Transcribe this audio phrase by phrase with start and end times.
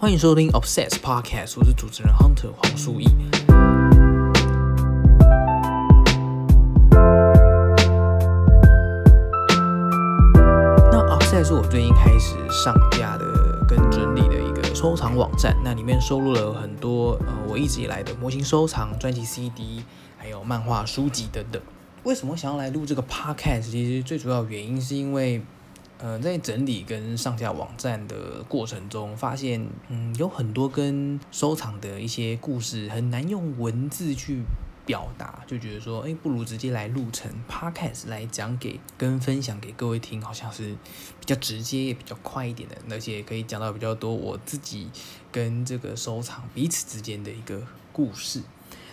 [0.00, 3.06] 欢迎收听 Obsess Podcast，我是主持人 Hunter 黄书义。
[10.90, 13.26] 那 Obsess 是我最近开始上架的
[13.68, 19.84] 跟整理的一个收藏网站，那里面收录了很多呃我一直以来的模型收藏、专辑 CD，
[20.16, 21.60] 还有漫画书籍等等。
[22.04, 23.70] 为什么想要来录这个 Podcast？
[23.70, 25.42] 其实最主要原因是因为。
[26.02, 34.42] 呃，在整理跟上架网站的过程中，发现嗯有很多跟收藏的一些故事很难用文字去
[34.86, 40.70] 表达，就觉得说，哎，不如直接来录成 podcast 来讲给跟分享给各位听，好像是
[41.20, 44.88] 比较直接也比较快一点的，而且可以讲到比较多我自己
[45.30, 47.60] 跟这个收藏彼此之间的一个
[47.92, 48.40] 故事。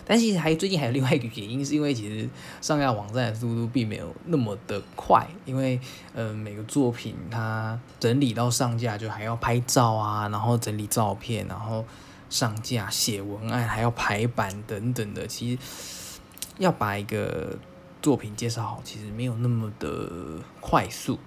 [0.08, 2.26] 但其实还最近还有另外一个原因，是因为其实
[2.62, 5.78] 上架网站的速度并没有那么的快，因为
[6.14, 11.84] 呃每个作品它整理到上架就还要拍照啊，然后整理照片，然后
[12.30, 15.58] 上架写文案，还要排版等等的，其实
[16.56, 17.58] 要把一个
[18.00, 21.18] 作品介绍好，其实没有那么的快速。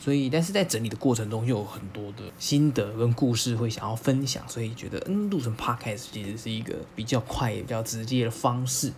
[0.00, 8.90] 所以，但是在整理的过程中，又有很多的心得跟故事会想要分享，所以觉得嗯，录成 podcast 其实是一个比较快、也比较直接的方式。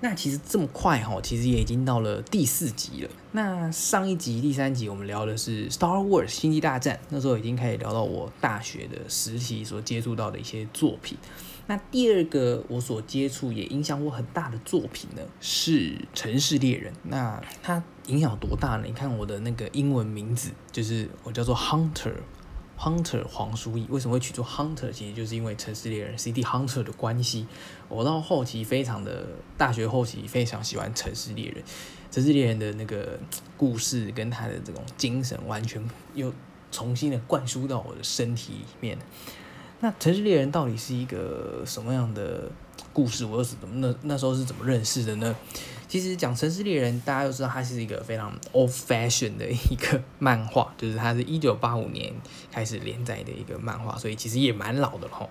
[0.00, 3.10] 那其实这么快哈，其实也已经到了第四集了。
[3.32, 11.16] 那上一集、第三集我们聊的是 Star Wars 星际大战，那时候已经开始聊到我大学的实习所接触到的一些作品。
[11.70, 16.92] 那第二个我所接触也影响我很大的作品呢，是《城市猎人》。
[17.04, 18.82] 那它影响多大呢？
[18.86, 23.86] 你看我的那个英文名字，就是我叫做 Hunter，Hunter 黄书义。
[23.88, 24.90] 为什么会取做 Hunter？
[24.90, 27.46] 其实就是因为《城市猎人》CD Hunter 的关系。
[27.88, 31.62] 我到后期非常的，大学后期非常喜欢《城市猎人》。
[32.12, 33.16] 《城市猎人》的那个
[33.56, 35.80] 故事跟他的这种精神，完全
[36.14, 36.34] 又
[36.72, 38.98] 重新的灌输到我的身体里面。
[39.80, 42.50] 那城市猎人到底是一个什么样的
[42.92, 43.24] 故事？
[43.24, 45.34] 我又是怎么那那时候是怎么认识的呢？
[45.88, 52.12] 其实讲城市猎人，大家都知道它是一个非常 old fashion 的一个漫画，就是它是一九八五年
[52.52, 55.28] 开始连载的一个漫画，所以其实也蛮老的哈。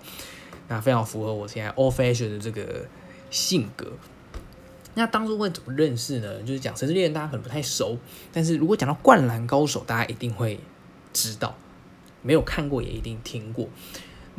[0.68, 2.84] 那非常符合我现在 old fashion 的这个
[3.30, 3.86] 性格。
[4.94, 6.42] 那当初会怎么认识呢？
[6.42, 7.96] 就是讲城市猎人，大家可能不太熟，
[8.32, 10.58] 但是如果讲到灌篮高手，大家一定会
[11.12, 11.54] 知道，
[12.22, 13.68] 没有看过也一定听过。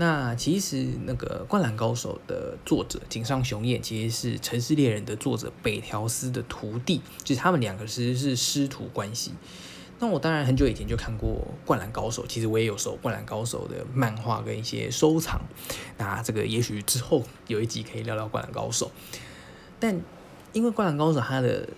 [0.02, 9.34] 那其实那个《灌篮高手》的作者井上雄彦，其实是《城市猎人》的作者北条司的徒弟，就是他们两个其实是师徒关系。
[10.00, 11.30] 那我当然很久以前就看过
[11.68, 15.40] 《灌篮高手》，其实我也有收《灌篮高手》的漫画跟一些收藏。
[16.00, 18.90] 那这个也许之后有一集可以聊聊《灌篮高手》，
[19.80, 20.02] 但
[20.52, 21.70] 因为《灌篮高手》它的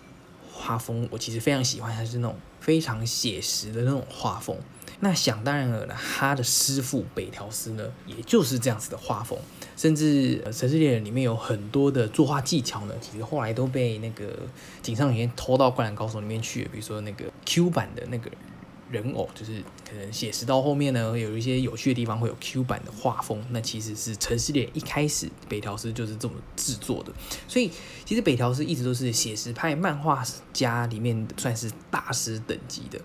[0.50, 4.56] 画风，我其实非常喜欢，它是那种非常写实的那种画风。
[5.02, 9.38] 那想当然了，他的师傅北条司呢，也就是这样子的画风，
[9.76, 14.40] 甚至《城市猎人》里面有很多的作画技巧呢，其实后来都被那个
[14.82, 16.64] 井上贤偷到《灌篮高手》里面去。
[16.72, 18.32] 比如说那个 Q 版的那个
[18.94, 27.12] 人偶，就是可能写实到后面呢，有一些有趣的地方会有 Q 版的画风，那其实是《城市猎人》一开始北条司就是这么制作的。
[27.48, 27.70] 所以
[28.06, 30.24] 其实北条司一直都是写实派漫画
[30.54, 33.02] 家里面算是大师等级的。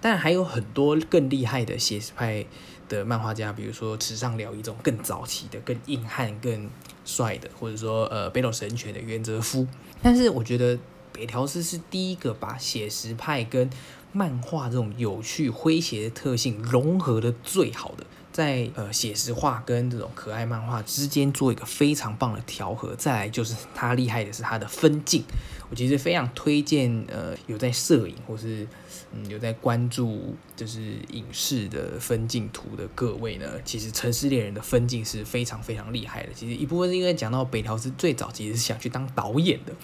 [0.00, 2.44] 但还有很多更厉害的写实派
[2.88, 6.68] 的漫画家，比如说池上辽一种更早期的、更硬汉、更
[7.04, 9.66] 帅的，或者说呃北斗神拳的原泽夫。
[10.02, 10.76] 但是我觉得
[11.12, 13.70] 北条司是第一个把写实派跟
[14.12, 18.06] 漫画这种有趣诙谐的特性融合的最好的。
[18.30, 25.22] 在呃写实画跟这种可爱漫画之间做一个非常棒的调和，再来就是他厉害的是他的分镜，
[25.68, 28.66] 我其实非常推荐呃有在摄影或是
[29.12, 30.80] 嗯有在关注就是
[31.10, 36.30] 影视的分镜图的各位呢，其实《城市猎人》的分镜是非常非常厉害的。
[36.34, 39.74] 其实一部分是因为讲到北条是最早其实是想去当导演的，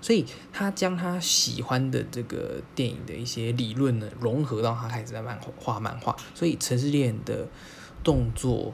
[0.00, 7.46] 所以他将他喜欢的这个电影的一些理论呢融合到他开始在漫画漫画，所以《城市猎人》的。
[8.02, 8.72] 动作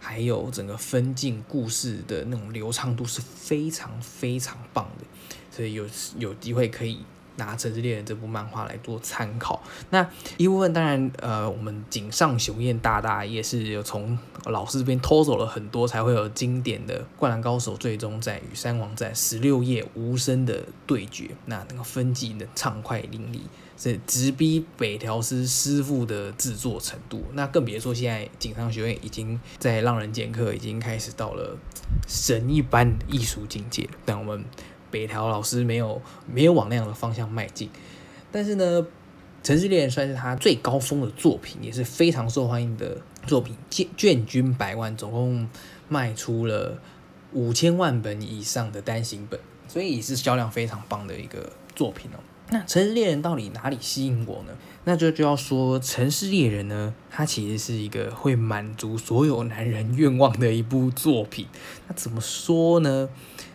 [0.00, 5.04] 还有整个分镜故事的那种流畅度是非常非常棒的，
[5.48, 5.86] 所以有
[6.18, 6.98] 有机会可以
[7.36, 9.62] 拿《城市猎人》这部漫画来做参考。
[9.90, 23.40] 那一部分当然，呃，我们井上雄彦大大也是有从老师这边偷走了很多，才会有经典的《灌篮高手》最终在与山王在十六页无声的对决，那那个分镜的畅快淋漓。
[23.76, 31.58] 是直逼北条师师傅的制作程度，那更别说现在井上学院已经在浪人剑客已经开始到了
[32.06, 33.90] 神一般艺术境界了。
[34.04, 34.44] 但我们
[34.94, 37.68] 北条老师没有没有往那样的方向迈进，
[38.30, 38.86] 但是呢，
[39.42, 45.48] 城市猎人算是他最高峰的作品，也是非常受欢迎的作品卷卷军百万，总共
[45.88, 46.78] 卖出了
[47.32, 52.20] 五千万本以上的单行本，所以也是销量非常棒的一个作品哦。
[52.50, 54.52] 那《城市猎人》到底哪里吸引我呢？
[54.84, 61.46] 那就就要说，《城市猎人》呢，它其实是一个会满足所有男人愿望的一部作品。
[61.88, 63.08] 那怎么说呢？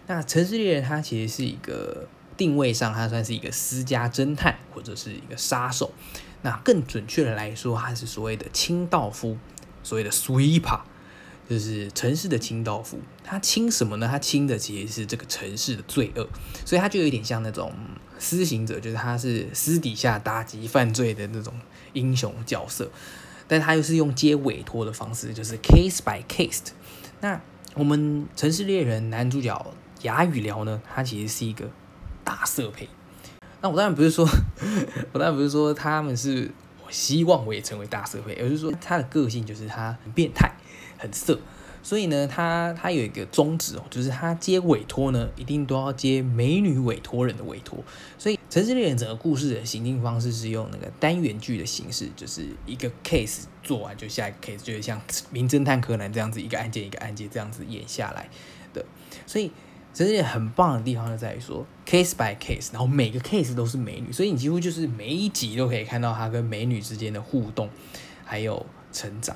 [0.08, 5.94] 那《城市猎人》它其实是一个定位上，它算是一个私家侦探或者是一个杀手。
[6.42, 9.38] 那更准确的来说，它是所谓的清道夫，
[9.84, 10.80] 所谓的 sweeper，
[11.48, 13.00] 就是城市的清道夫。
[13.24, 14.08] 他清什么呢？
[14.08, 16.28] 他清的其实是这个城市的罪恶，
[16.66, 17.72] 所以他就有点像那种。
[18.20, 21.54] 施行者就是他是私底下打击犯罪的那种
[21.94, 22.92] 英雄角色，
[23.48, 26.60] 但他又是用接委托的方式，就是 case by case。
[27.22, 27.42] 那
[27.76, 29.74] 我们城市猎人男主角
[30.04, 31.70] 哑语聊呢，他其实是一个
[32.24, 32.88] 大色胚。
[33.62, 34.28] 那我当然不是说，
[35.14, 36.52] 我当然不是说他们是
[36.86, 40.52] 我希望我也成为大色胚，而是说他的个性就是他很变态，
[40.98, 41.40] 很色。
[41.82, 47.84] 所以呢，他他有一个宗旨哦，就是他接委托呢，一定都要接美女委托人的委托。
[48.18, 55.00] 所以《城市猎人》整个故事的行进方式是用那个单元剧的形式，就是一个 case 做完就下一个 case，就是像
[55.32, 58.30] 《名侦探柯南》这样子，一个案件一个案件这样子演下来
[58.74, 58.86] 的。
[59.26, 59.48] 所以
[59.94, 67.70] 《城市猎人》很棒的地方就在于说 case by case，然后每个 case 都是美女，所以你几乎就是每一集都可以看到他跟美女之间的互动，
[68.26, 69.36] 还有成长。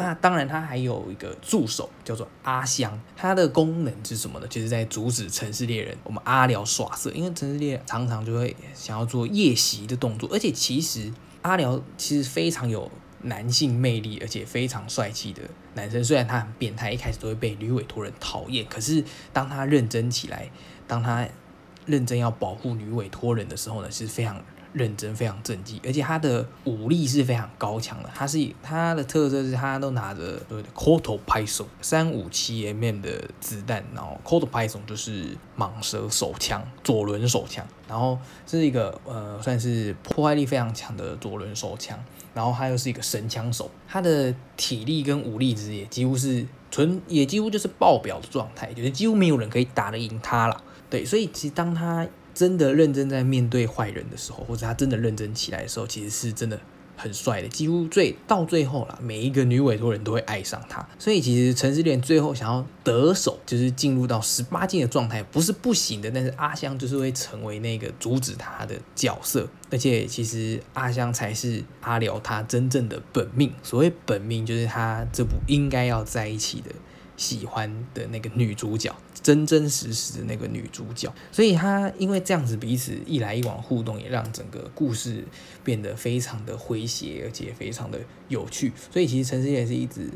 [0.00, 4.46] 那当然，他还有一个助手叫做阿香，它的功能是什么呢？
[4.48, 11.12] 就是在阻止城市猎人我们阿辽耍色，因为城市猎人常常就会想要做夜袭的动作，而且其实
[11.42, 12.90] 阿辽其实非常有
[13.20, 15.42] 男性魅力，而且非常帅气的
[15.74, 16.02] 男生。
[16.02, 20.50] 虽然他很变态，一开始都会被女委托人讨厌，可是当他认真起来，
[20.86, 21.28] 当他
[21.84, 24.42] 认真要保护女委托人的时候呢，是非常。
[24.72, 28.10] 认真非常正经，而且他的武力是非常高强的。
[28.14, 37.66] 他是他的特色是他都拿着对 c o t o Python 三五七 mm 的子弹，然后 c o t o Python 就是蟒蛇手枪，左轮手枪。
[37.88, 41.98] 然后是一个呃算是破坏力非常强的左轮手枪。
[42.32, 50.62] 然后他又是一个神枪手，他的体力跟武力值也几乎是纯，也几乎就是爆表的状态，就是几乎没有人可以打得赢他了。
[50.88, 52.08] 对，所以其实当他。
[52.34, 56.58] 真的认真在面对坏人的时候，或者他真的认真起来的时候，其实是真的
[56.96, 57.48] 很帅的。
[57.48, 60.86] 几乎最到最后了，每一个女委托人都会爱上他。
[60.98, 66.10] 所以其实陈思莲最后想要得手，就是进入到十八禁的状态，不是不行的。
[66.10, 73.52] 但是阿香就是会成为那个阻止他的角色，而且其实阿香才是阿辽他真正的本命。
[73.62, 76.70] 所谓本命，就是他这部应该要在一起的。
[77.14, 85.24] 喜欢的那个女主角，真真实实的那个女主角，所以她因为这样子彼此一来一往互动，也让整个故事
[85.62, 88.72] 变得非常的诙谐，而且非常的有趣。
[88.90, 90.10] 所以其实陈思也是一直。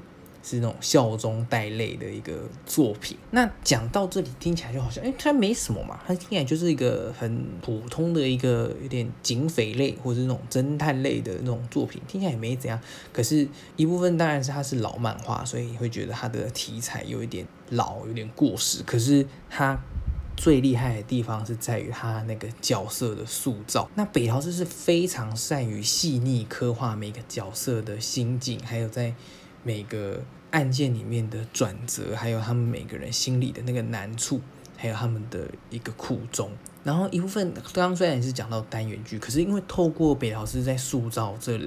[0.49, 3.19] 是那种笑中带泪的一个作品。
[3.33, 12.81] 那讲到这里，听起来就好像，哎，它没什么嘛，它听起来就是一个很普通的一个有点警匪类或者是那种侦探类的那种作品，听起来也没怎样。
[13.13, 18.85] 可是，一部分当然是它是老漫画，所以会觉得它的题材有一点老，有点过时。
[18.85, 19.77] 可是它
[20.37, 23.91] 最厉害的地方是在于它那个角色的塑造。
[23.97, 29.13] 那北条是是非常善于细腻刻画每个角色的心境，还有在
[29.65, 30.23] 每个。
[30.57, 34.41] 案件里面的转折，还有他们每个人心里的那个难处，
[34.75, 36.51] 还有他们的一个苦衷。
[36.83, 41.59] 然后一部分刚刚虽然也是讲到单元剧，可是因为透过北老师在塑造这，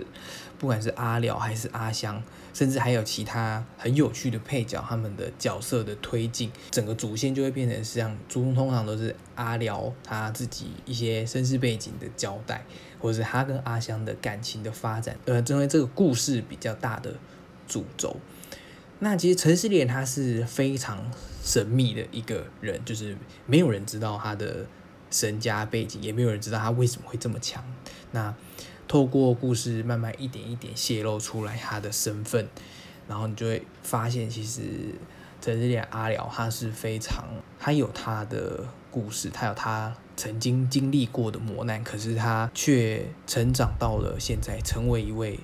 [0.58, 2.20] 不管是阿廖还是阿香，
[2.52, 12.66] 甚至还有其他很有趣的配角，他们的角色的推进，整个主线就会变成是像，通通常都是阿廖他自己一些身世背景的交代，
[13.00, 17.14] 或者是他跟阿香的感情的发展，呃，成为这个故事比较大的
[17.68, 18.16] 主轴。
[19.02, 21.10] 那其实陈思莲他是非常
[21.42, 23.16] 神秘的一个人，就是
[23.46, 24.66] 没有人知道他的
[25.10, 27.64] 身家背景，也没有人知道他为什么会这么强。
[28.12, 28.36] 那
[28.88, 32.48] 透过故事慢慢一点一点泄露出来他的身份，
[33.08, 34.62] 然后你就会发现，其实
[35.40, 37.24] 陈思莲阿辽他是非常，
[37.58, 45.40] 他有他的故事，他有他曾经经历过的磨难，可是他却成长到了现在，成为一位。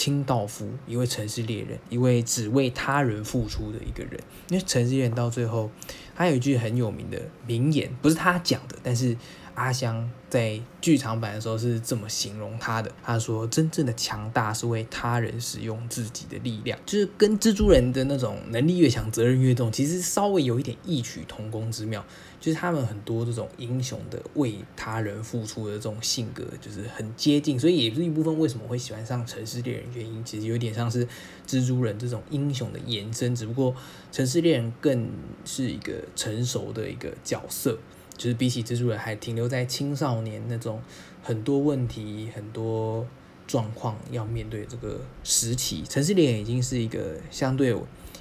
[0.00, 4.18] 清道夫，一位城市猎人，一位只为他人付出的一个人。
[4.48, 5.70] 因为城市猎人到最后，
[6.16, 9.14] 他有一句很有名的名言，不是他讲的，但是
[9.60, 22.02] 阿香在剧场版的时候是这么形容他的，他说：“真正的强大是为他人使用自己的力量，就是跟蜘蛛人的那种能力越强，责任越重，其实稍微有一点异曲同工之妙。
[22.40, 31.06] 就是他们很多这种英雄的为他人付出的这种性格，就是很接近，所以也是一部分为什么会喜欢上城市猎人原因，其实有点像是
[31.46, 33.74] 蜘蛛人这种英雄的延伸，只不过
[34.10, 35.10] 城市猎人更
[35.44, 37.76] 是一个成熟的一个角色。”
[38.20, 40.78] 就是比起蜘蛛人还停留在青少年那种
[41.22, 43.06] 很多问题、很多
[43.46, 47.74] 状况要面对这个时期，城市猎人已经是一个相对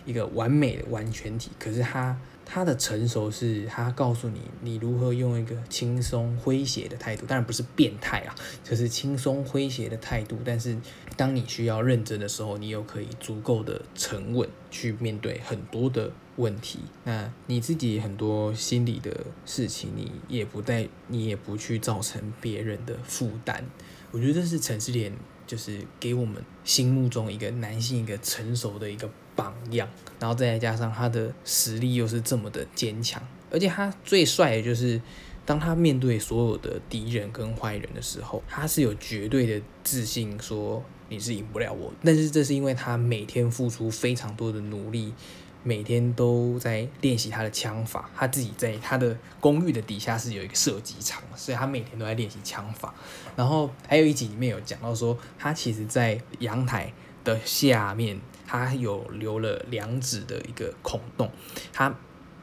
[0.06, 1.52] 一个完美的完全体。
[1.60, 10.38] 可是他他的成熟是，他告诉你你如何用一个轻松诙谐的态度，当然不是变态啊，就是轻松诙谐的态度。
[10.46, 10.78] 但是
[11.18, 16.10] 当你需要认真的时候，你又可以足够的沉稳去面对很多的。
[16.40, 23.64] 问题，那你自己很多心理的事情，你也不带，你也不去造成别人的负担。
[24.12, 25.12] 我觉得这是陈世莲，
[25.46, 29.86] 就是给我们心目中一个男性一个成熟的一个榜样。
[30.18, 35.02] 然后再加上他的实力又是这么的坚强，而且他最帅的就是，
[35.46, 41.94] 当他面对所有的敌人跟坏人的时候，他是有绝对的自信，说你是赢不了我。
[42.02, 45.14] 但是这是因为他每天付出非常多的努力。
[45.62, 52.94] 每天都在练习他的枪法，他自己在他的公寓的底下是有一个射击场，所以他每天都在练习枪法。
[53.36, 56.92] 然后还有一集里面有讲到说，他其实在阳台
[57.26, 61.30] 的下面，他有留了两指的一个孔洞，
[61.74, 61.94] 他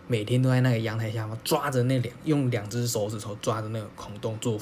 [0.06, 4.58] 每天都在那个阳台下方抓着那两，用两只手指头抓着那个孔洞做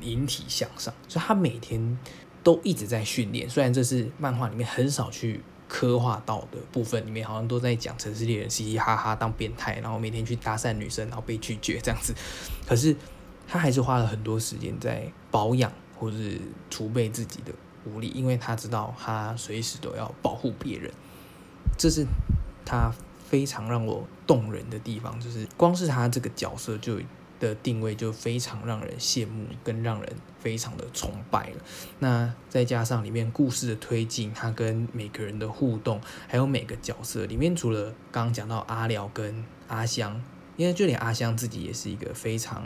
[0.00, 1.98] 引体向上，所以他每天
[2.42, 3.48] 都一直在训练。
[3.50, 5.42] 虽然这是漫画里面很少去。
[5.68, 12.14] 刻画到的部分里面，好像都在讲城市猎人嘻嘻哈哈当变态，然后每天去搭讪女生，然后被拒绝这样子。
[12.66, 12.96] 可是
[13.46, 17.52] 他还是花了很多时间在保养或是储备自己的
[17.84, 20.92] 武力，因为他知道他随时都要保护别人。
[21.76, 22.06] 这是
[22.64, 22.90] 他
[23.28, 27.00] 非常让我动人的地方，就是光是他这个角色就。
[27.38, 31.56] 的定位就非常让人羡慕，跟让人非常的崇拜了。
[31.98, 40.22] 那再加上里面故事的推进，他跟每个人的互动，还有每个角色里面，除了刚刚讲到阿廖跟阿香，
[40.56, 42.64] 因为就连阿香自己也是一个非常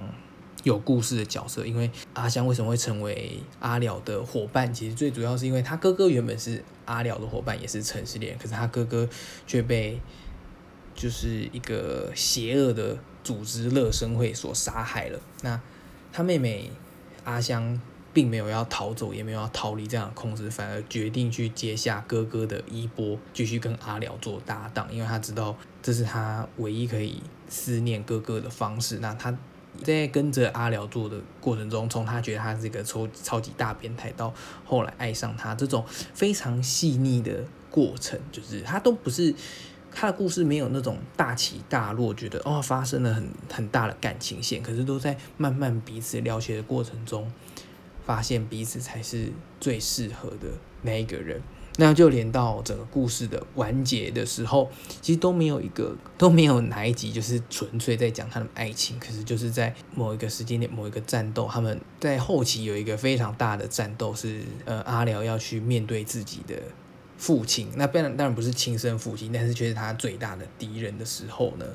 [0.63, 1.67] 有故事的角色。
[1.67, 4.73] 因为阿香为什么会成为阿廖的伙伴？
[4.73, 9.09] 其实最主要是因为他哥哥原本是阿廖的伙伴，也是城市猎人，可是他哥哥
[9.47, 10.01] 却被
[10.95, 12.97] 就是一个邪恶的。
[13.23, 15.19] 组织乐生会所杀害了。
[15.43, 15.61] 那
[16.13, 16.71] 他妹妹
[17.25, 17.81] 阿香
[18.13, 28.99] 并没有要逃走，也没有要逃离这样的控制，反而决定去接下哥哥的衣钵，继续跟阿辽做搭档，因为他知道这是他唯一可以思念哥哥的方式。
[28.99, 29.37] 那他
[29.85, 34.35] 在跟着阿辽做的过程中，从他觉得他是一个超超级大变态，到
[34.65, 39.35] 后来爱上他，这种非常细腻的过程，就是他都不是。
[39.93, 47.31] 他的故事没有那种大起大落，觉得哦发生了很很大的感情线，可是都在慢慢彼此了解的过程中，
[48.05, 50.49] 发现彼此才是最适合的
[50.83, 51.41] 那一个人。
[51.77, 54.71] 那就连到整个故事的完结的时候，
[55.01, 66.55] 其实都没有一个都没有哪一集就是纯粹在讲他们爱情，可是就是在某一个时间点某一个战斗，他们在后期有一个非常大的战斗，是呃阿辽要去面对自己的。
[67.21, 71.67] 父亲，那当然当然不是亲生父亲，但是却是他最大的敌人的时候呢，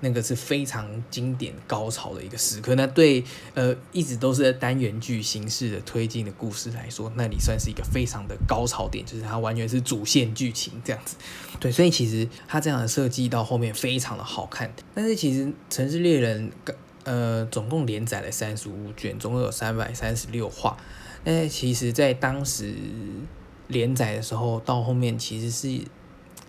[0.00, 2.74] 那个是非常经典高潮的一个时刻。
[2.76, 3.22] 那对
[3.52, 11.16] 呃一直都是单元剧形式的推进的故事来说，那里算是一个非常的高潮点，就是它完全是主线剧情这样子。
[11.60, 14.72] 对，所以其实它这样的设计到后面非常的好看。
[14.94, 16.50] 但是其实《城市猎人》
[17.04, 20.78] 呃总共连载了三十五卷，总共有三百三十六话。
[21.24, 22.74] 那其实在当时。
[23.68, 25.80] 连载的时候，到后面其实是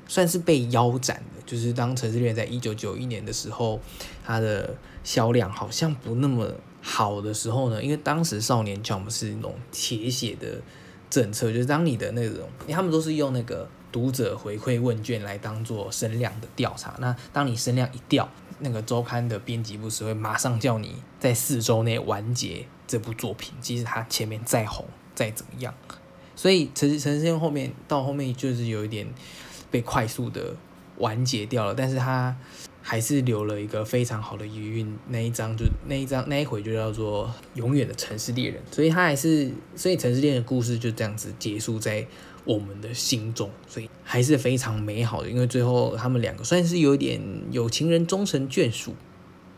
[0.07, 1.41] 算是被腰斩的。
[1.45, 3.79] 就是当《城市猎人》在一九九一年的时候，
[4.25, 10.62] 它的销量好像不那么好的时候呢，因为当时少年 Jump 是那种铁血的
[11.09, 16.95] 政策，就是当你的那种，他们都是用那个读者回馈问卷来当做声量的调查。
[17.00, 25.74] 那当你声量一掉，那个周刊的编辑部是会马上叫你在四周内完结这部作品，即使它前面再红再怎么样。
[26.38, 29.06] 所以陈陈先后面到后面就是有一点
[29.70, 30.56] 被快速的
[31.00, 32.34] 完结掉了，但是他
[32.82, 34.98] 还是留了一个非常好的余韵。
[35.10, 42.06] 那一张就那一张那一回就叫做永远的城市猎人，所以他还是所以城市猎人的故事就这样子结束在
[42.46, 45.29] 我们的心中，所以还是非常美好的。
[45.29, 47.20] 因为最后他们两个算是有点
[47.51, 48.96] 有情人终成眷属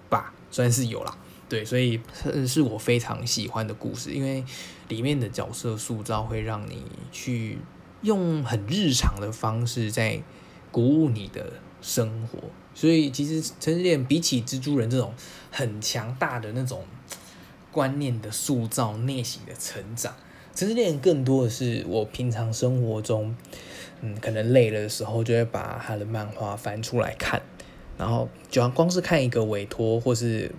[0.10, 1.16] 吧，算是有啦。
[1.48, 2.00] 对，所以
[2.48, 4.44] 是我非常喜欢的故事，因为
[4.90, 7.60] 里面的角色塑造会让你去
[8.02, 10.22] 用很日常的方式在
[10.72, 12.40] 鼓舞你的生活。
[12.74, 15.14] 所以其实《城市猎人》比起蜘蛛人这种
[15.52, 16.84] 很强大的那种
[17.72, 20.12] 观念的塑造、内心的成长，
[20.60, 23.36] 《城市猎人》更多的是我平常生活中，
[24.02, 27.42] 嗯，可能累了的时候就会把他的漫画翻出来看，
[27.98, 30.52] 然后就光是看一个委托或是。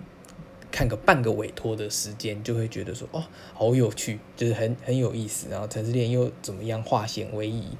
[0.71, 3.23] 看个半个委托的时间，就会觉得说哦，
[3.53, 5.47] 好有趣，就是很很有意思。
[5.49, 7.77] 然后陈思炼又怎么样化险为夷？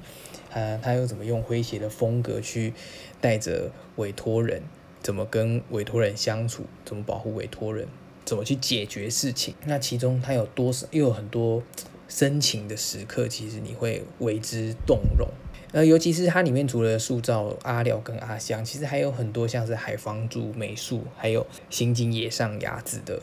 [0.52, 2.74] 啊，他又怎么用诙谐的风格去
[3.20, 4.62] 带着委托人，
[5.00, 7.88] 怎么跟委托人相处，怎么保护委托人，
[8.24, 9.54] 怎么去解决事情？
[9.64, 11.62] 那其中他有多少，又有很多
[12.06, 15.26] 深情的时刻，其实你会为之动容。
[15.72, 23.20] 呃，尤其是它里面除了塑造阿廖跟阿香，其实还有很多像是海方珠美术，还有刑警野上雅子的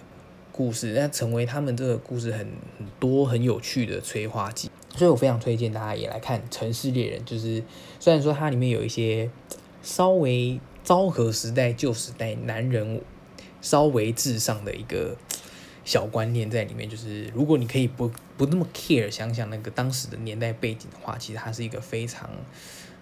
[0.52, 2.40] 故事，那成为他们这个故事很
[2.80, 4.72] 很多很有趣的催化剂。
[4.96, 7.64] 所以我非常推荐大家也来看《城市猎人》，就是
[8.00, 9.30] 虽然说它里面有一些
[9.84, 13.00] 稍微昭和时代、旧时代男人
[13.62, 15.16] 稍微至上的一个。
[15.90, 22.30] 小观念在里面，就是如果你可以不不那么 care，想想那个当时的年代背景的话，其实它是一个非常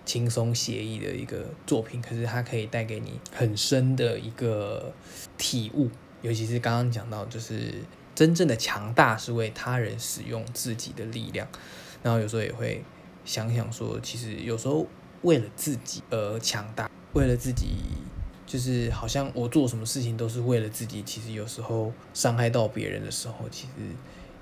[0.06, 2.02] 轻松写意的一个作品。
[2.02, 4.94] 可是它可以带给你很深的一个
[5.38, 5.90] 体悟，
[6.22, 7.74] 尤其是刚刚讲到，就是
[8.16, 11.46] 真正的强大是为他人使用自己的力量。
[12.02, 12.82] 然后有时候也会
[13.26, 14.88] 想想说，其实有时候
[15.24, 17.66] 为了自己而强大，为了自己。
[18.48, 23.72] 就是好像我做什么事情都是为了自己，其实有时候伤害到别人的时候，其实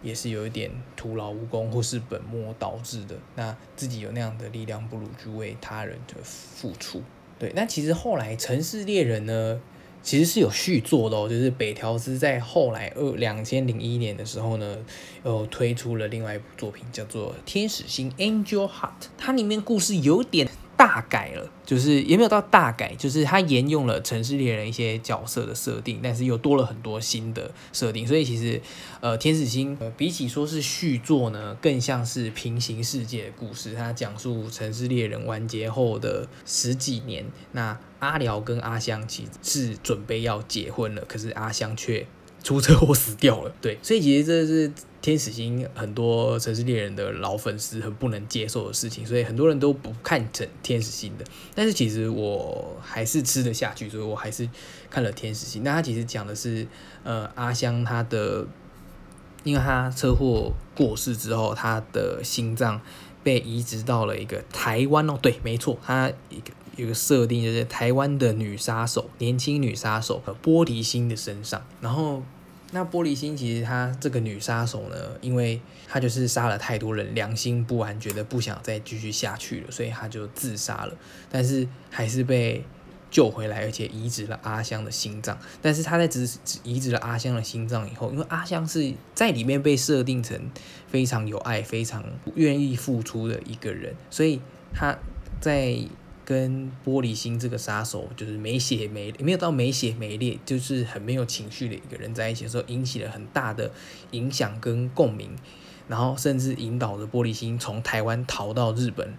[0.04, 3.16] 也是有一点徒劳无功或是本末倒置的。
[3.36, 7.02] 那自己有那样的力量，不如去为他人的付出。
[7.40, 9.60] 对，那其实后来《城市猎人》呢，
[10.04, 11.28] 其实是有续作的哦。
[11.28, 14.78] 就是北条司在后来二两千零一年的时候呢，
[15.24, 19.08] 又推出了另外一部作品，叫做《天使心》（Angel Heart）。
[19.18, 20.48] 它里面故事有点。
[20.86, 28.62] 大改了，就是也没有到大改，就是他沿用了城市猎人一些角色的设定，但是又多了很多新的设定，所以其实，
[29.00, 33.74] 呃，天使星呃比起说是续作呢，更像是平行世界的故事。
[33.74, 42.06] 它讲述城市猎人完结后的十几年，那阿辽跟阿香其实是准备要结婚了，可是阿香却
[42.46, 43.54] 出车祸死掉了。
[43.62, 44.72] 对，所以其实这是。
[45.02, 51.24] 天使星很多城市猎人的老粉丝很不能接受的事情，所以很多人都不看成天使星的。
[51.54, 54.50] 但是其实我还是吃得下去，所以我还是
[54.90, 55.64] 看了天使星。
[55.64, 56.66] 那他其实讲的是，
[57.04, 58.48] 呃，阿香他的，
[59.44, 62.82] 因为他车祸过世之后，他的心脏
[63.24, 72.24] 被移植到了一个台湾哦，对，没错，他一个有个设定就是台湾的女杀手，年轻女杀手玻璃心的身上，然后。
[72.76, 80.94] 那玻璃心其实她这个女杀手呢，因为她就是杀了太多人，良心不安，觉得不想再继续下去了，所以她就自杀了。
[81.32, 82.66] 但是还是被
[83.10, 85.38] 救回来，而且移植了阿香的心脏。
[85.62, 86.30] 但是她在植
[86.64, 90.38] 移植了阿香的心脏以后，因为阿香是在里面被设定成
[90.90, 92.04] 非常有爱、非常
[92.36, 94.42] 愿意付出的一个人，所以
[94.74, 94.98] 她
[95.40, 95.80] 在。
[96.26, 103.72] 跟玻璃心这个杀手就是没血没没有到没血没裂，就是很没有情绪的一个人在一起的时候，引起了很大的
[104.12, 105.30] 影响跟共鸣，
[105.88, 109.14] 然后甚至引导着玻璃心从台湾逃到日本，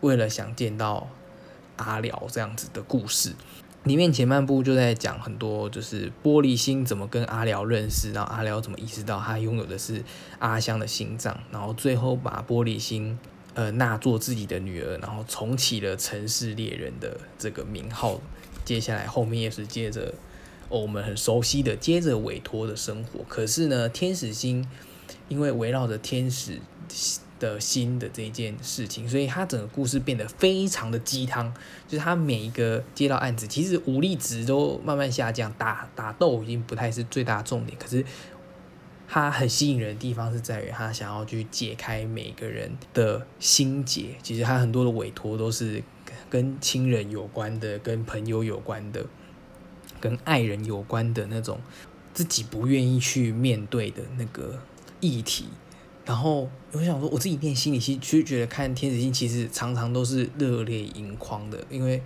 [0.00, 1.10] 为了想见到
[1.76, 3.34] 阿辽这样子的故事。
[3.82, 10.04] 里面前半部就在讲很多，就是玻璃心怎么跟阿辽认识，然后阿辽怎么意识到他拥有的是
[10.38, 13.18] 阿香的心脏，然后最后把玻璃心。
[13.58, 18.20] 呃，纳做自己的女儿，然后重启了城市猎人的这个名号。
[18.64, 20.14] 接下来后面也是接着
[20.68, 23.24] 我们很熟悉的，接着委托的生活。
[23.28, 24.64] 可是呢，天使星
[25.28, 26.60] 因为围绕着天使
[27.40, 31.52] 的心的这一件事情，所以他整个故事变得非常的鸡汤。
[31.88, 37.76] 就是他每一个接到案子，其实武力值都慢慢下降，打打斗已经不太是最大重点。
[37.76, 38.04] 可是
[39.10, 44.14] 他很吸引人的地方是在于他想要去解开每个人的心结。
[44.22, 45.82] 其实他很多的委托都是
[46.28, 49.06] 跟亲人有关的、跟朋友有关的、
[49.98, 51.58] 跟爱人有关的那种
[52.12, 54.60] 自己不愿意去面对的那个
[55.00, 55.46] 议题。
[56.04, 62.02] 然后我想说，我自己念心理系，其实觉得看《天使星》其实常常都是热泪盈眶的，因为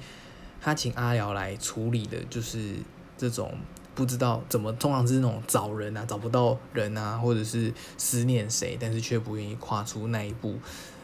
[0.61, 2.77] 他请阿瑶来处理的就是
[3.19, 3.53] 这种。
[3.95, 10.57] 不知道怎么，通常是那种找人啊，找不到人啊，或者是思念谁，但是却不愿意跨出那一步。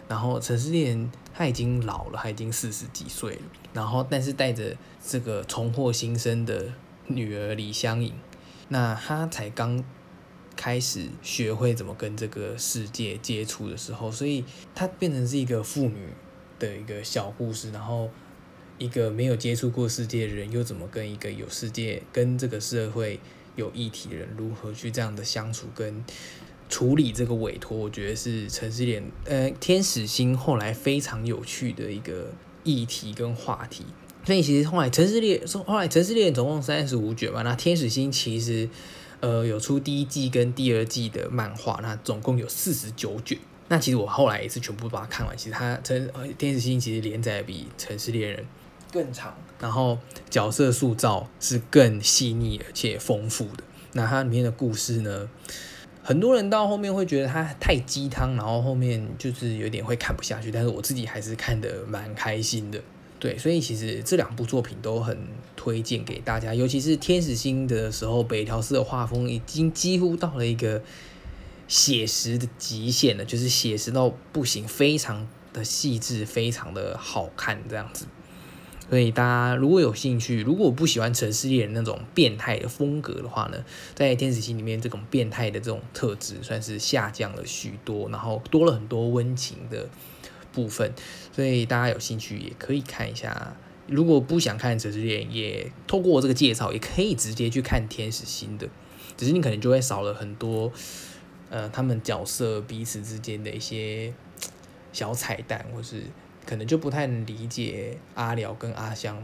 [0.09, 3.43] 然后陈思念他已经老了，他已经四十几岁了。
[3.75, 4.75] 然后但是带着
[5.07, 6.73] 这个重获新生的
[7.07, 8.15] 女儿李香颖，
[8.69, 9.85] 那他才刚
[10.57, 16.09] 开始学会怎么跟这个世界接触的时候，所以他变成是一个妇女
[16.59, 18.09] 的一个小故事，然后
[18.79, 23.21] 一个没有接触过世界的人又怎么跟一个有世界、跟这个社会
[23.57, 26.05] 有议题的人如何去这样的相处跟
[26.69, 33.85] 处理这个委托，我觉得是陈思莲呃天使星后来非常有趣的一个议题跟话题。
[34.25, 38.69] 所以其实后来城市猎，后来城市猎总共三十五卷嘛，那天使星其实，
[39.21, 43.39] 呃，有出第一季跟第二季的漫画，那总共有四十九卷。
[43.69, 45.35] 那其实我后来也是全部把它看完。
[45.35, 48.45] 其实它城呃天使星其实连载比城市猎人
[48.93, 49.99] 更长，然后
[50.31, 53.65] 角色塑造是更细腻而且丰富的。
[53.93, 55.29] 那它里面的故事呢，
[56.03, 60.51] 很多人到后面会觉得它太鸡汤，然后后面就是有点会看不下去。
[60.51, 62.81] 但是我自己还是看得蛮开心的。
[63.21, 65.19] 对，所以其实这两部作品都很
[65.57, 70.81] 推荐给大家，尤其是《天使星》的时候，北条司的画风已经几乎到了一个
[71.67, 78.07] 写实的极限了，就是写实到不行，非常的细致，非常的好看这样子。
[78.89, 89.89] 所以大家如果有兴趣，如果不喜欢城市猎人那种变态的风格的话呢，在《天使星》里面这种变态的这种特质算是下降了许多，然后多了很多温情的。
[90.51, 90.93] 部分，
[91.31, 93.55] 所以大家有兴趣也可以看一下。
[93.87, 98.67] 如果不想看《城市猎人》，也透过这个介绍，也可以直接去看《天使星》的。
[99.17, 100.73] 只是你可能就会少了很多，
[101.51, 104.13] 呃，他们角色彼此之间的一些
[104.93, 106.03] 小彩蛋，或是
[106.49, 109.23] 可能就不太能理解阿辽跟阿香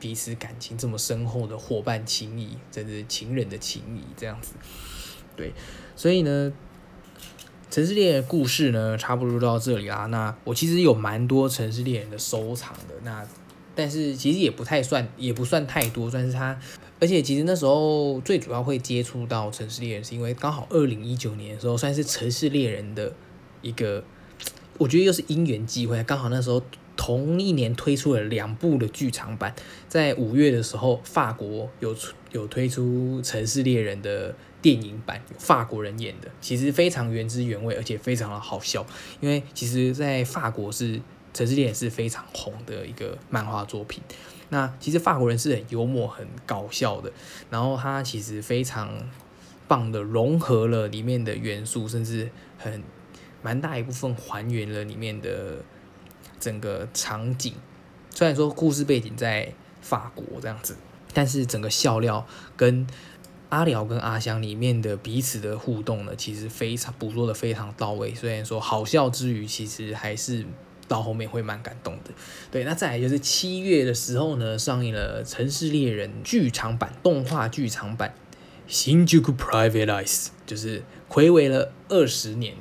[0.00, 4.54] 彼此感情这么深厚的伙伴情谊，甚至情人的情谊这样子。
[5.36, 5.52] 对，
[5.94, 6.52] 所以呢。
[7.70, 10.06] 城市猎人故事呢，差不多到这里啦。
[10.06, 13.22] 那我其实有蛮多城市猎人的收藏的，那
[13.74, 16.58] 但是其实也不太算，也不算太多，算是他。
[16.98, 23.12] 而且其实那时候最主要会接触到城市猎人，是因为刚好二零一九年的时候，算是城市猎人的
[23.60, 24.02] 一个，
[24.78, 26.62] 我觉得又是因缘际会，刚好那时候
[26.96, 29.54] 同一年推出了两部的剧场版，
[29.88, 31.94] 在五月的时候，法国有
[32.32, 34.34] 有推出城市猎人的。
[34.60, 38.84] 电影版法国人演的，其实非常原汁原味，而且非常的好笑。
[39.20, 40.96] 因为其实，在法国是
[41.32, 44.02] 《城市猎人》是非常红的一个漫画作品。
[44.48, 47.12] 那其实法国人是很幽默、很搞笑的，
[47.48, 48.90] 然后他其实非常
[49.68, 52.82] 棒的融合了里面的元素，甚至很
[53.42, 55.56] 蛮大一部分还原了里面的
[56.40, 57.54] 整个场景。
[58.10, 60.76] 虽然说故事背景在法国这样子，
[61.14, 62.86] 但是整个笑料跟
[63.50, 68.14] 阿辽跟阿香里面的彼此的互动呢，其实非常捕捉的非常到位。
[68.14, 70.44] 虽然说好笑之余，其实还是
[70.86, 72.10] 到后面会蛮感动的。
[72.50, 78.10] 对，那再来就是七月的时候呢，上映了《城市猎人》剧场版动画剧场版
[78.66, 82.54] 《新宿 Private Eyes》，就是暌违了二十年，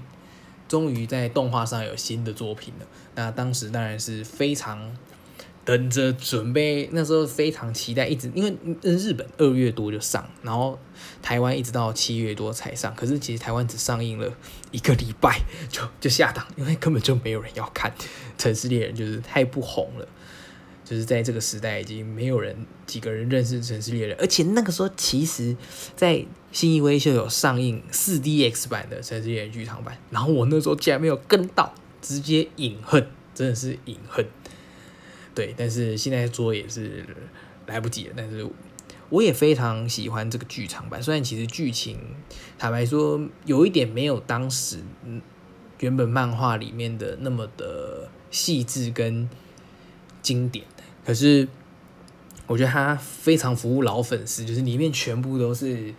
[0.67, 2.85] 终于在动画上有新的作品了。
[3.15, 4.95] 那当时当然是非常。
[5.67, 10.79] 等着准备，那时候非常期待，一直因为日本二月多就上，然后
[11.21, 12.95] 台湾一直到七月多才上。
[12.95, 14.33] 可是其实台湾只上映了
[14.71, 17.91] 一个礼拜就就下档，因为根本就没有人要看
[18.37, 20.07] 《城市猎人》，就是太不红了。
[20.87, 25.53] 就是在这个时代，已经没有人几个人认识《城市猎人》，而且那个时候其实，
[25.97, 34.25] 在新一威秀有上映四 DX 版的《城市猎人》剧场版，然后我那时候竟然没有跟到，直接隐恨，真的是隐恨。
[35.35, 37.05] 对，但是现在做也是
[37.65, 38.13] 来不及了。
[38.15, 38.47] 但是
[39.09, 41.99] 我也非常喜欢这个剧场版，虽然其实剧情
[42.57, 44.79] 坦白说有一点没有当时
[45.79, 49.29] 原本漫画里面的那么的细致跟
[50.21, 50.65] 经典，
[51.07, 51.47] 可是
[52.45, 55.93] 我觉得他非常服务老粉丝，就是里面全部都是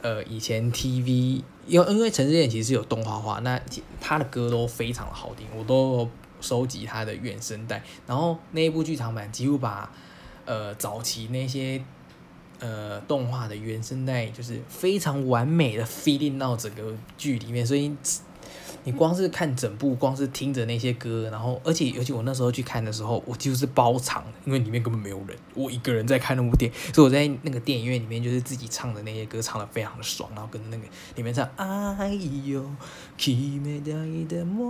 [0.00, 3.60] 呃以前 TV，因为因为陈志远其实有动画化，那
[4.00, 6.08] 他的歌都非常的好听，我都。
[6.38, 9.90] 收集他的原声带，然后那一部剧场版几乎把
[10.44, 11.82] 呃早期那些
[12.60, 17.96] 呃动画的原声带，就是非常完美的 feeding 到整个剧里面，所以。
[18.86, 30.84] 你光是看整部，光是听着那些歌，然后而且尤其我那时候去看的时候，我几乎是包场，因为里面根本没有人，我一个人在看那部电影，所以我在那个电影院里面就是自己唱的那些歌，唱的非常的爽，然后跟着那个
[31.16, 32.64] 里面唱哎呦，
[33.18, 34.64] 奇美的梦。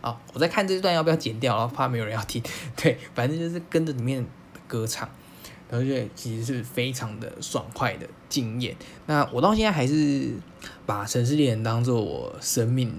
[0.00, 2.42] 好，我在看这段要不要剪掉，然后怕没有人要听，
[2.74, 5.08] 对，反正就是跟着里面的歌唱。
[5.70, 8.76] 而且其实是非常的爽快的经验。
[9.06, 10.30] 那我到现在还是
[10.86, 12.94] 把城市猎人当做我生命，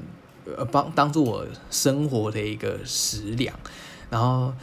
[0.57, 3.57] 呃，帮当做我生活的一个食粮。
[4.09, 4.53] 然后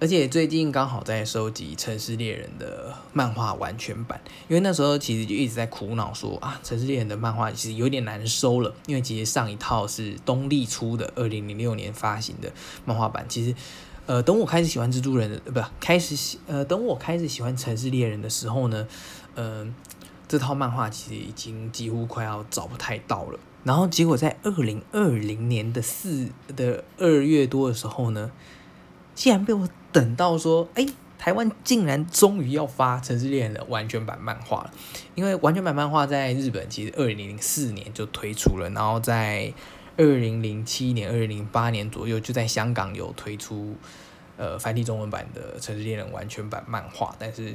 [0.00, 12.50] 而且最近刚好在收集《城市猎人》的漫画完全版，因为那时候其实就一直在苦恼说啊，《城市猎人》的漫画其实有点难收了，因为其实上一套是东立出的，二零零六年发行的
[12.86, 13.26] 漫画版。
[13.28, 13.54] 其实，
[14.10, 18.88] 呃，等我开始喜欢蜘蛛人呃，不，开始喜，呃，等我开始喜欢《城市猎人》的时候呢，
[19.36, 19.72] 嗯，
[20.26, 23.38] 这套漫画其实已经几乎快要找不太到了。
[23.62, 28.32] 然后结果在二零二零年的四的二月多的时候呢，
[29.14, 29.68] 竟然被我。
[29.92, 30.86] 等到说，哎，
[31.18, 34.70] 台湾竟然终于要发《城市猎人》的完全版漫画了。
[35.16, 39.52] 因为完全版漫画在日本其实二零零四年就推出了，然后在
[40.00, 43.76] 二零零七年、二零零八年左右就在香港有推出
[44.38, 47.54] 呃繁体中文版的《城市猎人》完全版漫画，但是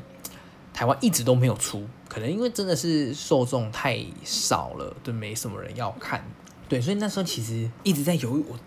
[0.71, 6.23] 台湾一直都没有出，可能因为真的是受众太少了，就没什么人要看。
[6.69, 8.59] 对，所以那时候其实一直在犹豫，我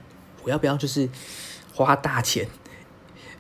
[0.43, 1.09] 我要不要就是
[1.73, 2.49] 花大钱。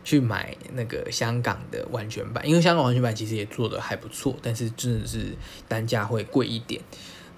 [0.04, 6.80] 去买那个香港的完全版，因为香港完全版其实也做的还不错，但是真的是单价会贵一点。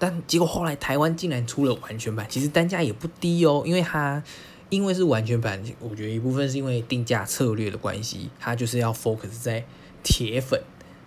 [0.01, 4.23] 但结果后来台湾竟然出了完全版，其实单价也不低哦，因为它
[4.69, 9.63] 因为是完全版，我觉得一部分是因为定价策略的关系，它就是要 focus 在
[10.01, 10.59] 铁粉。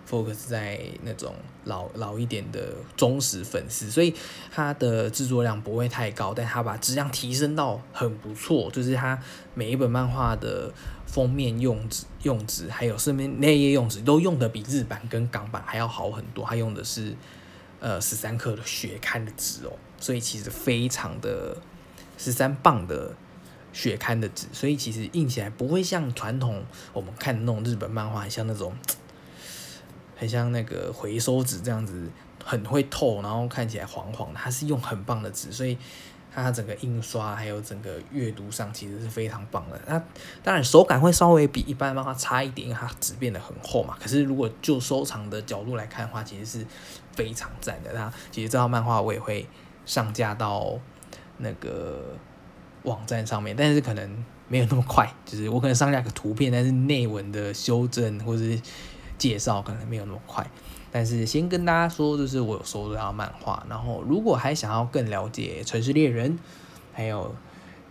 [0.07, 4.13] focus 在那种老老一点的忠实粉丝，所以
[4.51, 8.69] 它的制作量不会太高，但它把质量提升到很不错。
[8.69, 9.19] 就是它
[9.55, 10.71] 每一本漫画的
[11.07, 16.45] 封面用纸、用纸，还有身边内页用纸，都用的比日版跟港版还要好很多。
[16.45, 17.15] 它用的是
[17.79, 21.57] 呃十三克的血刊的纸哦，所以其实非常的
[22.17, 23.15] 十三磅的
[23.73, 28.75] 血刊的纸，所以其实印起来不会像传统我们看的那种日本漫画，像那种。
[30.17, 32.09] 很像那个回收纸这样子，
[32.41, 34.39] 很会透，然后看起来黄黄的。
[34.41, 35.77] 它是用很棒的纸，所以
[36.43, 39.79] 它整个印刷还有整个阅读上其实是非常棒的。
[39.87, 40.01] 那
[40.43, 43.97] 当然手感会稍微比一般漫画差一点，因为它纸变得很厚嘛。
[43.99, 46.65] 可是如果就收藏的角度来看的话，其实是
[47.13, 47.93] 非常赞的。
[47.93, 49.47] 那其实这套漫画我也会
[49.85, 50.77] 上架到
[51.37, 52.15] 那个
[52.83, 58.61] 网站上面，但是可能没有那么快，就是我可能上架个图片，但是内文的修正或者是。
[59.17, 60.45] 介绍可能没有那么快，
[60.95, 66.31] 但是先跟大家说，就是我有收到漫画，然后如果还想要更了解《城市猎人》，
[66.93, 67.35] 还有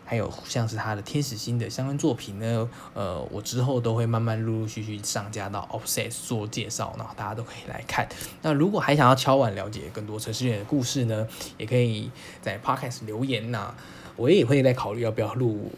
[0.06, 8.08] 还有像是他的《天使心》的相关作品呢，呃，我之后都会慢慢陆陆续续上架到 Offset 做介绍，然后大家都可以来看。
[8.40, 13.74] 那如果还想要敲碗了解更多《城市猎人》的故事呢，也可以在 Podcast 留言呐，
[14.16, 15.70] 我也会在考虑要不要录。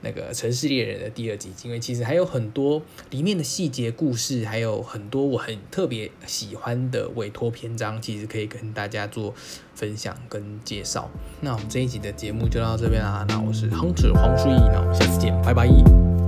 [0.00, 2.80] 那个城市猎人的第二集，因为其实还有很多
[3.10, 9.34] 里面的细节故事，还有很多我很特别喜欢的委托篇章，其实可以跟大家做
[9.74, 11.10] 分享跟介绍。
[11.40, 16.27] 那我们这一集的节目就到这边啦，那我是 Hunter 黄书义，那我们下次见，拜拜。